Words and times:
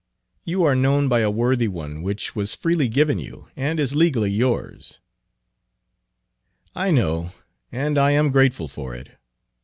"You 0.45 0.63
are 0.63 0.73
known 0.75 1.09
by 1.09 1.19
a 1.19 1.29
worthy 1.29 1.67
one, 1.67 2.01
which 2.01 2.35
was 2.35 2.55
freely 2.55 2.87
given 2.87 3.19
you, 3.19 3.49
and 3.55 3.79
is 3.79 3.93
legally 3.93 4.31
yours." 4.31 4.99
"I 6.75 6.89
know 6.89 7.33
and 7.71 7.99
I 7.99 8.09
am 8.09 8.31
grateful 8.31 8.67
for 8.67 8.95
it. 8.95 9.11